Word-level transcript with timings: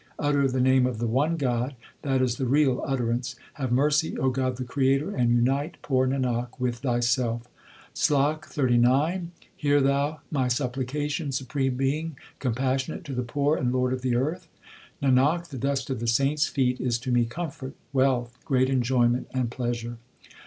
Utter 0.17 0.47
the 0.47 0.59
name 0.59 0.87
of 0.87 0.97
the 0.97 1.05
one 1.05 1.37
God; 1.37 1.75
that 2.01 2.23
is 2.23 2.37
the 2.37 2.47
real 2.47 2.83
utterance. 2.87 3.35
Have 3.53 3.71
mercy, 3.71 4.17
O 4.17 4.31
God 4.31 4.57
the 4.57 4.63
Creator, 4.63 5.15
And 5.15 5.29
unite 5.31 5.77
poor 5.83 6.07
Nanak 6.07 6.59
with 6.59 6.77
Thyself. 6.77 7.47
SLOK 7.93 8.49
XXXIX 8.51 9.27
Hear 9.55 9.79
Thou 9.79 10.19
my 10.31 10.47
supplication, 10.47 11.31
Supreme 11.31 11.75
Being, 11.75 12.17
compassionate 12.39 13.03
to 13.03 13.13
the 13.13 13.21
poor 13.21 13.55
and 13.55 13.71
Lord 13.71 13.93
of 13.93 14.01
the 14.01 14.15
earth 14.15 14.47
Nanak, 15.03 15.49
the 15.49 15.59
dust 15.59 15.91
of 15.91 15.99
the 15.99 16.07
saints 16.07 16.47
feet 16.47 16.81
is 16.81 16.97
to 16.97 17.11
me 17.11 17.25
comfort, 17.25 17.75
wealth, 17.93 18.35
great 18.43 18.71
enjoyment, 18.71 19.27
and 19.35 19.51
pleasure. 19.51 19.97